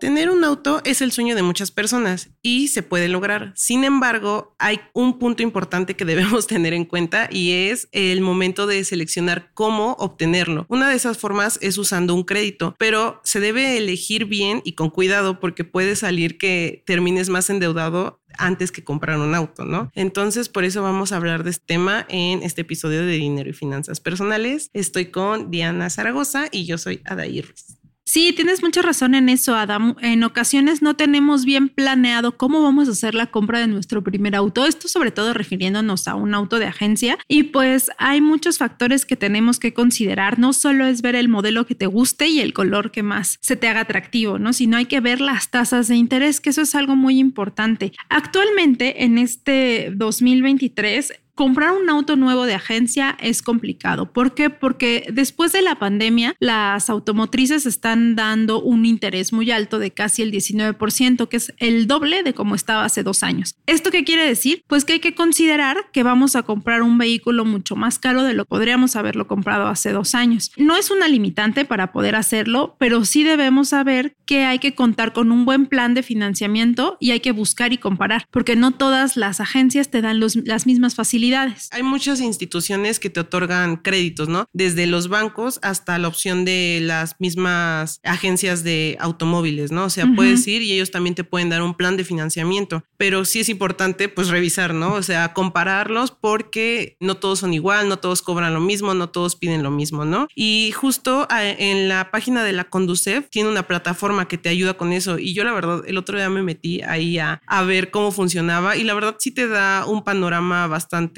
[0.00, 3.52] Tener un auto es el sueño de muchas personas y se puede lograr.
[3.56, 8.66] Sin embargo, hay un punto importante que debemos tener en cuenta y es el momento
[8.66, 10.66] de seleccionar cómo obtenerlo.
[10.68, 14.90] Una de esas formas es usando un crédito, pero se debe elegir bien y con
[14.90, 19.90] cuidado porque puede salir que termines más endeudado antes que comprar un auto, ¿no?
[19.94, 23.52] Entonces, por eso vamos a hablar de este tema en este episodio de Dinero y
[23.52, 24.70] Finanzas Personales.
[24.74, 27.77] Estoy con Diana Zaragoza y yo soy Adair Ruiz.
[28.08, 29.94] Sí, tienes mucha razón en eso, Adam.
[30.00, 34.34] En ocasiones no tenemos bien planeado cómo vamos a hacer la compra de nuestro primer
[34.34, 34.64] auto.
[34.64, 37.18] Esto sobre todo refiriéndonos a un auto de agencia.
[37.28, 40.38] Y pues hay muchos factores que tenemos que considerar.
[40.38, 43.56] No solo es ver el modelo que te guste y el color que más se
[43.56, 44.54] te haga atractivo, ¿no?
[44.54, 47.92] Sino hay que ver las tasas de interés, que eso es algo muy importante.
[48.08, 54.12] Actualmente, en este 2023, comprar un auto nuevo de agencia es complicado.
[54.12, 54.50] ¿Por qué?
[54.50, 60.22] Porque después de la pandemia, las automotrices están dando un interés muy alto de casi
[60.22, 63.54] el 19%, que es el doble de como estaba hace dos años.
[63.66, 64.64] ¿Esto qué quiere decir?
[64.66, 68.34] Pues que hay que considerar que vamos a comprar un vehículo mucho más caro de
[68.34, 70.50] lo que podríamos haberlo comprado hace dos años.
[70.56, 75.12] No es una limitante para poder hacerlo, pero sí debemos saber que hay que contar
[75.12, 79.16] con un buen plan de financiamiento y hay que buscar y comparar, porque no todas
[79.16, 84.46] las agencias te dan las mismas facilidades hay muchas instituciones que te otorgan créditos, ¿no?
[84.52, 89.84] Desde los bancos hasta la opción de las mismas agencias de automóviles, ¿no?
[89.84, 93.24] O sea, puedes ir y ellos también te pueden dar un plan de financiamiento, pero
[93.24, 94.94] sí es importante pues revisar, ¿no?
[94.94, 99.36] O sea, compararlos porque no todos son igual, no todos cobran lo mismo, no todos
[99.36, 100.28] piden lo mismo, ¿no?
[100.34, 104.92] Y justo en la página de la Conducef tiene una plataforma que te ayuda con
[104.92, 108.12] eso y yo la verdad el otro día me metí ahí a, a ver cómo
[108.12, 111.17] funcionaba y la verdad sí te da un panorama bastante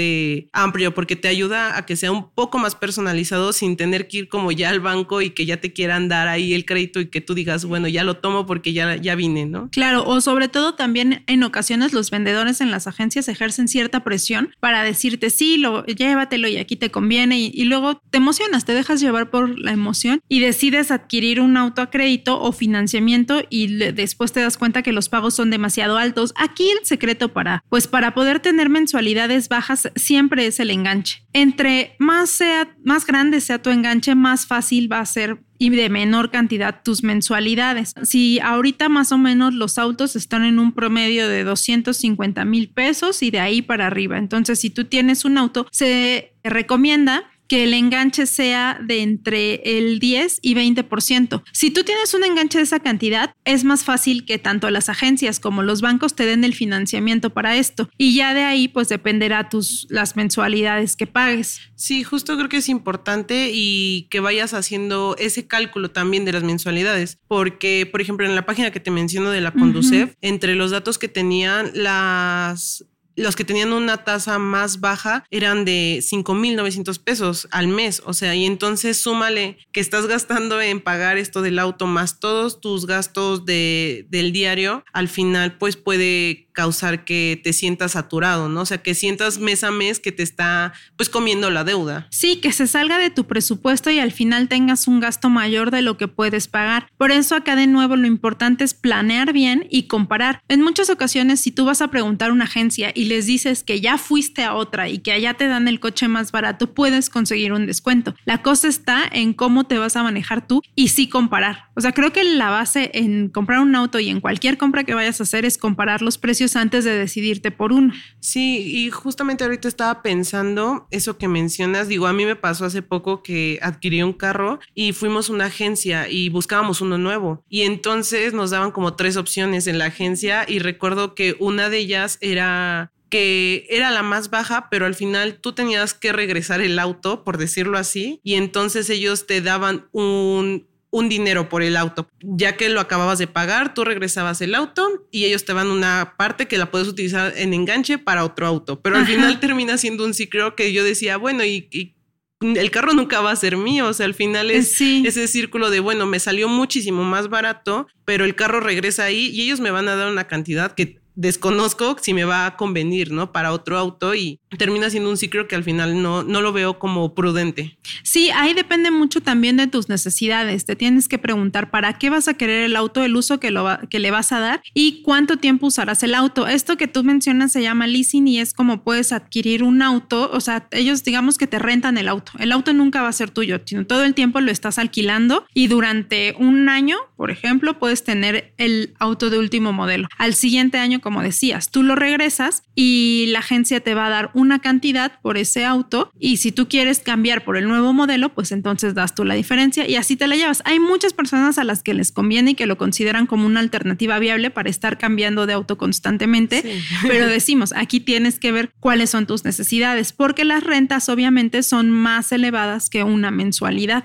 [0.52, 4.28] amplio porque te ayuda a que sea un poco más personalizado sin tener que ir
[4.28, 7.20] como ya al banco y que ya te quieran dar ahí el crédito y que
[7.20, 9.70] tú digas, bueno, ya lo tomo porque ya, ya vine, ¿no?
[9.70, 14.54] Claro, o sobre todo también en ocasiones los vendedores en las agencias ejercen cierta presión
[14.60, 19.00] para decirte, sí, lo, llévatelo y aquí te conviene y, luego te emocionas, te dejas
[19.00, 24.32] llevar por la emoción y decides adquirir un auto a crédito o financiamiento y después
[24.32, 26.32] te das cuenta que los pagos son demasiado altos.
[26.36, 31.22] Aquí el secreto para, pues para poder tener mensualidades bajas siempre es el enganche.
[31.32, 35.90] Entre más sea, más grande sea tu enganche, más fácil va a ser y de
[35.90, 37.94] menor cantidad tus mensualidades.
[38.02, 43.22] Si ahorita más o menos los autos están en un promedio de 250 mil pesos
[43.22, 44.16] y de ahí para arriba.
[44.16, 49.98] Entonces, si tú tienes un auto, se recomienda que el enganche sea de entre el
[49.98, 51.42] 10 y 20%.
[51.52, 55.40] Si tú tienes un enganche de esa cantidad, es más fácil que tanto las agencias
[55.40, 57.90] como los bancos te den el financiamiento para esto.
[57.98, 61.60] Y ya de ahí, pues dependerá tus las mensualidades que pagues.
[61.74, 66.44] Sí, justo creo que es importante y que vayas haciendo ese cálculo también de las
[66.44, 70.70] mensualidades, porque, por ejemplo, en la página que te menciono de la Conducef, entre los
[70.70, 72.84] datos que tenían las
[73.20, 78.02] los que tenían una tasa más baja eran de 5.900 pesos al mes.
[78.04, 82.60] O sea, y entonces súmale que estás gastando en pagar esto del auto más todos
[82.60, 88.62] tus gastos de, del diario, al final pues puede causar que te sientas saturado, ¿no?
[88.62, 92.06] O sea, que sientas mes a mes que te está pues comiendo la deuda.
[92.10, 95.82] Sí, que se salga de tu presupuesto y al final tengas un gasto mayor de
[95.82, 96.88] lo que puedes pagar.
[96.98, 100.42] Por eso acá de nuevo lo importante es planear bien y comparar.
[100.48, 103.80] En muchas ocasiones si tú vas a preguntar a una agencia y les dices que
[103.80, 107.52] ya fuiste a otra y que allá te dan el coche más barato, puedes conseguir
[107.52, 108.14] un descuento.
[108.24, 111.64] La cosa está en cómo te vas a manejar tú y sí comparar.
[111.74, 114.94] O sea, creo que la base en comprar un auto y en cualquier compra que
[114.94, 117.92] vayas a hacer es comparar los precios antes de decidirte por uno.
[118.20, 121.88] Sí, y justamente ahorita estaba pensando eso que mencionas.
[121.88, 125.46] Digo, a mí me pasó hace poco que adquirí un carro y fuimos a una
[125.46, 127.44] agencia y buscábamos uno nuevo.
[127.48, 131.78] Y entonces nos daban como tres opciones en la agencia y recuerdo que una de
[131.78, 136.78] ellas era que era la más baja, pero al final tú tenías que regresar el
[136.78, 142.08] auto, por decirlo así, y entonces ellos te daban un un dinero por el auto.
[142.20, 146.14] Ya que lo acababas de pagar, tú regresabas el auto y ellos te van una
[146.16, 148.80] parte que la puedes utilizar en enganche para otro auto.
[148.80, 151.94] Pero al final termina siendo un ciclo que yo decía, bueno, y,
[152.40, 153.86] el carro nunca va a ser mío.
[153.86, 158.24] O sea, al final es ese círculo de, bueno, me salió muchísimo más barato, pero
[158.24, 162.14] el carro regresa ahí y ellos me van a dar una cantidad que desconozco si
[162.14, 163.30] me va a convenir, ¿no?
[163.30, 166.78] Para otro auto y termina siendo un ciclo que al final no, no lo veo
[166.78, 167.78] como prudente.
[168.02, 170.64] Sí, ahí depende mucho también de tus necesidades.
[170.64, 173.68] Te tienes que preguntar para qué vas a querer el auto, el uso que, lo
[173.90, 176.46] que le vas a dar y cuánto tiempo usarás el auto.
[176.46, 180.40] Esto que tú mencionas se llama leasing y es como puedes adquirir un auto, o
[180.40, 182.32] sea, ellos digamos que te rentan el auto.
[182.38, 185.66] El auto nunca va a ser tuyo, sino todo el tiempo lo estás alquilando y
[185.66, 190.08] durante un año, por ejemplo, puedes tener el auto de último modelo.
[190.16, 194.30] Al siguiente año, como decías, tú lo regresas y la agencia te va a dar
[194.32, 198.52] una cantidad por ese auto y si tú quieres cambiar por el nuevo modelo, pues
[198.52, 200.62] entonces das tú la diferencia y así te la llevas.
[200.64, 204.20] Hay muchas personas a las que les conviene y que lo consideran como una alternativa
[204.20, 206.62] viable para estar cambiando de auto constantemente,
[207.08, 211.90] pero decimos, aquí tienes que ver cuáles son tus necesidades, porque las rentas obviamente son
[211.90, 214.04] más elevadas que una mensualidad.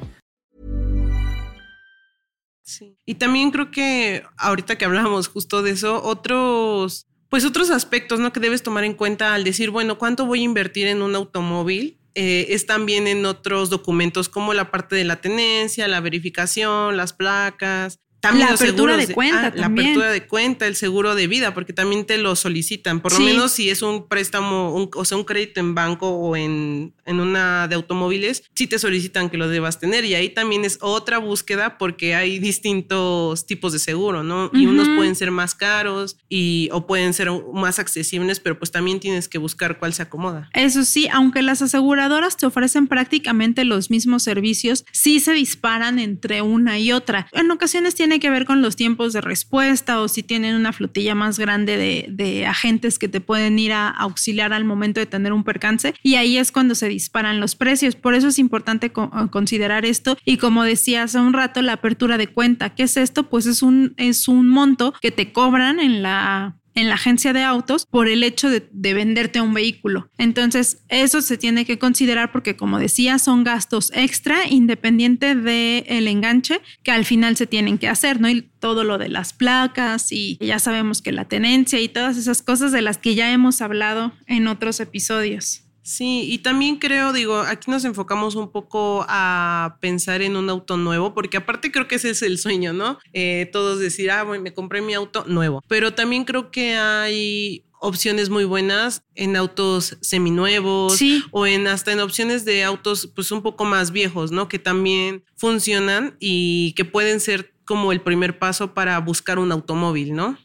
[3.05, 8.33] Y también creo que ahorita que hablamos justo de eso, otros pues otros aspectos ¿no?
[8.33, 11.97] que debes tomar en cuenta al decir, bueno, ¿cuánto voy a invertir en un automóvil?
[12.13, 17.13] Eh, es también en otros documentos como la parte de la tenencia, la verificación, las
[17.13, 19.47] placas, también la apertura de, cuenta.
[19.47, 23.01] Ah, la apertura de cuenta, el seguro de vida, porque también te lo solicitan.
[23.01, 26.93] Por lo menos si es un préstamo, o sea, un crédito en banco o en,
[27.05, 30.05] en, una de automóviles, sí te solicitan que lo debas tener.
[30.05, 34.51] Y ahí también es otra búsqueda porque hay distintos tipos de seguro, ¿no?
[34.53, 38.99] Y unos pueden ser más caros y, o pueden ser más accesibles, pero pues también
[38.99, 40.49] tienes que buscar cuál se acomoda.
[40.53, 46.43] Eso sí, aunque las aseguradoras te ofrecen prácticamente los mismos servicios, sí se disparan entre
[46.43, 47.27] una y otra.
[47.31, 50.73] En ocasiones tienen tiene que ver con los tiempos de respuesta o si tienen una
[50.73, 51.77] flotilla más grande
[52.09, 56.15] de, agentes que te pueden ir a auxiliar al momento de tener un percance y
[56.15, 57.95] ahí es cuando se disparan los precios.
[57.95, 62.27] Por eso es importante considerar esto y como decía hace un rato, la apertura de
[62.27, 62.71] cuenta.
[62.71, 63.29] ¿Qué es esto?
[63.29, 67.43] Pues es un, es un monto que te cobran en la en la agencia de
[67.43, 70.09] autos por el hecho de, venderte un vehículo.
[70.17, 76.61] Entonces, eso se tiene que considerar porque, como decía, son gastos extra independiente del enganche
[76.83, 78.29] que al final se tienen que hacer, ¿no?
[78.29, 82.41] Y todo lo de las placas y ya sabemos que la tenencia y todas esas
[82.41, 85.63] cosas de las que ya hemos hablado en otros episodios.
[85.91, 90.77] Sí, y también creo, digo, aquí nos enfocamos un poco a pensar en un auto
[90.77, 92.97] nuevo, porque aparte creo que ese es el sueño, ¿no?
[93.11, 97.65] Eh, todos decir, ah, bueno, me compré mi auto nuevo, pero también creo que hay
[97.81, 100.97] opciones muy buenas en autos seminuevos
[101.31, 104.47] o en hasta en opciones de autos pues un poco más viejos, ¿no?
[104.47, 110.13] Que también funcionan y que pueden ser como el primer paso para buscar un automóvil,
[110.13, 110.37] ¿no?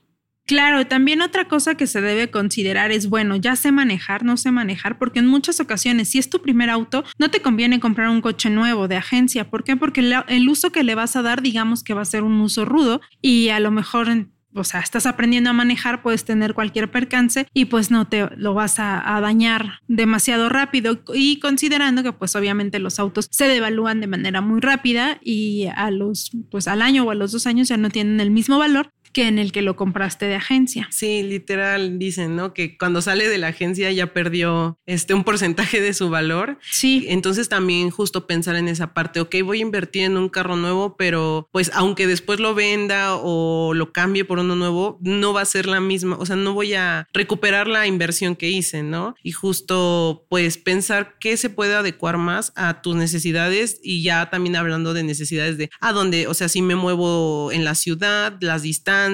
[0.47, 4.53] Claro, también otra cosa que se debe considerar es, bueno, ya sé manejar, no sé
[4.53, 8.21] manejar, porque en muchas ocasiones, si es tu primer auto, no te conviene comprar un
[8.21, 9.51] coche nuevo de agencia.
[9.51, 9.77] ¿Por qué?
[9.77, 12.65] Porque el uso que le vas a dar, digamos que va a ser un uso
[12.65, 14.07] rudo y a lo mejor
[14.55, 18.55] o sea, estás aprendiendo a manejar, puedes tener cualquier percance y pues no te lo
[18.55, 24.01] vas a, a, dañar demasiado rápido y considerando que pues obviamente los autos se devalúan
[24.01, 27.69] de manera muy rápida y a los pues al año o a los dos años
[27.69, 30.89] ya no tienen el mismo valor que en el que lo compraste de agencia.
[30.91, 32.53] Sí, literal dicen, ¿no?
[32.53, 36.59] Que cuando sale de la agencia ya perdió este un porcentaje de su valor.
[36.71, 37.07] Sí.
[37.09, 40.99] Entonces también justo pensar en esa parte, ok, voy a invertir en un carro nuevo,
[40.99, 45.47] pero pues aunque después lo venda o lo cambie por uno nuevo, no va a
[45.47, 49.15] ser la misma, o sea, no voy a recuperar la inversión que hice, ¿no?
[49.23, 54.57] Y justo pues pensar qué se puede adecuar más a tus necesidades y ya también
[54.57, 58.61] hablando de necesidades de a dónde, o sea, si me muevo en la ciudad, las
[58.61, 59.06] distancias,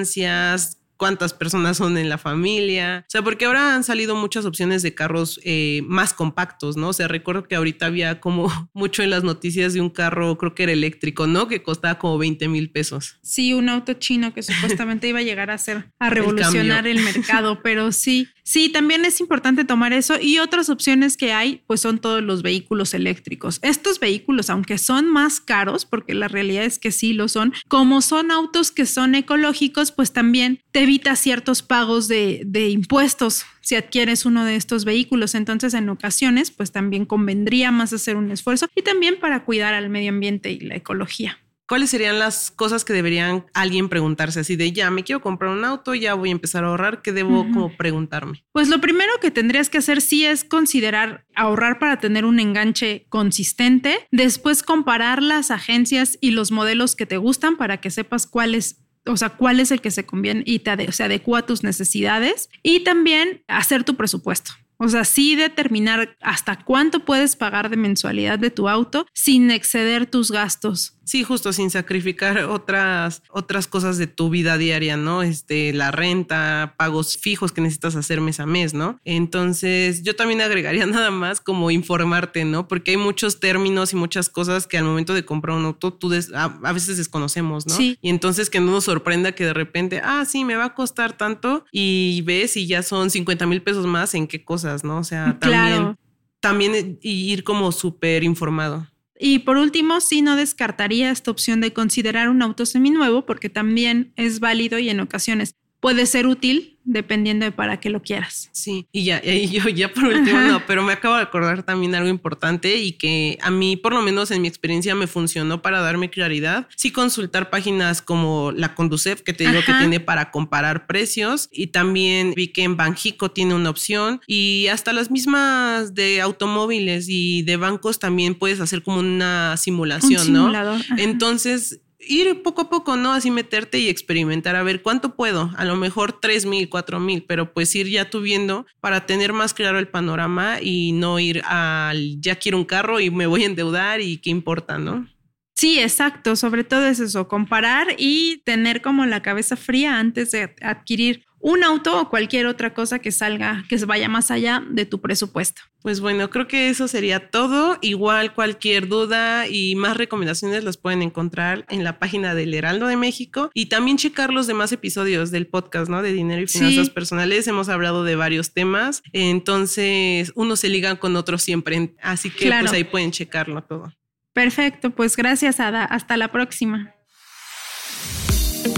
[1.03, 3.03] cuántas personas son en la familia.
[3.05, 6.87] O sea, porque ahora han salido muchas opciones de carros eh, más compactos, ¿no?
[6.89, 10.55] O sea, recuerdo que ahorita había como mucho en las noticias de un carro, creo
[10.55, 11.49] que era eléctrico, ¿no?
[11.49, 13.19] Que costaba como 20 mil pesos.
[13.21, 17.59] Sí, un auto chino que supuestamente iba a llegar a ser, a revolucionar el, mercado,
[17.63, 20.15] pero sí, sí, también es importante tomar eso.
[20.21, 23.59] Y otras opciones que hay, pues son todos los vehículos eléctricos.
[23.61, 28.01] Estos vehículos, aunque son más caros, porque la realidad es que sí lo son, como
[28.01, 33.75] son autos que son ecológicos, pues también te evita ciertos pagos de, de, impuestos si
[33.75, 35.35] adquieres uno de estos vehículos.
[35.35, 39.89] Entonces, en ocasiones, pues también convendría más hacer un esfuerzo y también para cuidar al
[39.89, 41.42] medio ambiente y la ecología.
[41.73, 45.65] ¿Cuáles serían las cosas que deberían alguien preguntarse así de ya me quiero comprar un
[45.65, 47.01] auto, ya voy a empezar a ahorrar?
[47.01, 48.45] ¿Qué debo como preguntarme?
[48.51, 53.07] Pues lo primero que tendrías que hacer sí es considerar ahorrar para tener un enganche
[53.09, 58.77] consistente, después comparar las agencias y los modelos que te gustan para que sepas cuáles
[59.07, 62.49] o sea, cuál es el que se conviene y te se adecua a tus necesidades
[62.61, 64.51] y también hacer tu presupuesto.
[64.77, 70.07] O sea, sí determinar hasta cuánto puedes pagar de mensualidad de tu auto sin exceder
[70.07, 70.97] tus gastos.
[71.05, 75.23] Sí, justo sin sacrificar otras, otras cosas de tu vida diaria, ¿no?
[75.23, 78.99] Este, la renta, pagos fijos que necesitas hacer mes a mes, ¿no?
[79.03, 82.67] Entonces, yo también agregaría nada más como informarte, ¿no?
[82.67, 86.11] Porque hay muchos términos y muchas cosas que al momento de comprar un auto tú
[86.33, 87.75] a, veces desconocemos, ¿no?
[87.75, 87.97] Sí.
[88.01, 91.17] Y entonces que no nos sorprenda que de repente, ah, sí, me va a costar
[91.17, 94.97] tanto y ves y ya son 50 mil pesos más en qué cosas, ¿no?
[94.97, 95.97] O sea, también,
[96.39, 98.87] también ir como súper informado.
[99.25, 104.11] Y por último, sí no descartaría esta opción de considerar un auto seminuevo porque también
[104.17, 108.49] es válido y en ocasiones puede ser útil dependiendo de para qué lo quieras.
[108.53, 111.93] Sí, y ya, y yo ya por último, no, pero me acabo de acordar también
[111.93, 115.81] algo importante y que a mí, por lo menos en mi experiencia, me funcionó para
[115.81, 116.67] darme claridad.
[116.75, 121.67] Sí, consultar páginas como la Conducef, que te digo que tiene para comparar precios, y
[121.67, 127.43] también vi que en Banjico tiene una opción, y hasta las mismas de automóviles y
[127.43, 130.47] de bancos también puedes hacer como una simulación, Un ¿no?
[130.47, 130.95] ajá.
[130.97, 133.13] Entonces, ir poco a poco, ¿no?
[133.13, 137.23] Así meterte y experimentar, a ver cuánto puedo, a lo mejor tres mil, cuatro mil,
[137.23, 141.41] pero pues ir ya tú viendo para tener más claro el panorama y no ir
[141.45, 145.07] al ya quiero un carro y me voy a endeudar y qué importa, ¿no?
[145.55, 146.35] Sí, exacto.
[146.35, 151.61] Sobre todo es eso, comparar y tener como la cabeza fría antes de adquirir un
[151.63, 155.61] auto o cualquier otra cosa que salga, que se vaya más allá de tu presupuesto.
[155.81, 157.77] Pues bueno, creo que eso sería todo.
[157.81, 162.95] Igual cualquier duda y más recomendaciones las pueden encontrar en la página del Heraldo de
[162.95, 166.01] México y también checar los demás episodios del podcast, ¿no?
[166.01, 166.91] De dinero y finanzas Sí.
[166.93, 167.45] personales.
[167.47, 171.93] Hemos hablado de varios temas, entonces uno se liga con otro siempre.
[172.01, 172.61] Así que Claro.
[172.67, 173.93] pues ahí pueden checarlo todo.
[174.31, 175.83] Perfecto, pues gracias Ada.
[175.83, 176.95] Hasta la próxima.